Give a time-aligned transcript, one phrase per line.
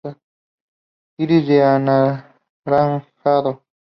[1.25, 3.55] Iris de anaranjado.